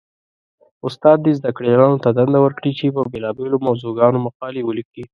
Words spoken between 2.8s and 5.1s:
په بېلابېلو موضوعګانو مقالې وليکي.